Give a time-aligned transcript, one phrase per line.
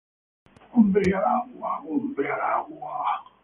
[0.73, 2.99] ¡hombre al agua!¡ hombre al agua!